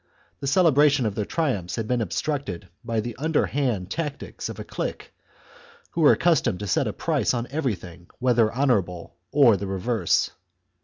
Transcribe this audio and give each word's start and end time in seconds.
The 0.39 0.47
celebration 0.47 1.05
of 1.05 1.13
their 1.13 1.25
triumphs 1.27 1.75
had 1.75 1.87
been 1.87 2.01
obstructed 2.01 2.67
by 2.83 3.01
the 3.01 3.15
underhand 3.17 3.91
tactics 3.91 4.49
of 4.49 4.57
a 4.59 4.63
clique 4.63 5.13
who 5.91 6.01
were 6.01 6.13
accustomed 6.13 6.57
to 6.61 6.67
set 6.67 6.87
a 6.87 6.91
price 6.91 7.35
on 7.35 7.45
everything 7.51 8.07
whether 8.17 8.51
honourable 8.51 9.15
or 9.31 9.57
the 9.57 9.67
reverse. 9.67 10.31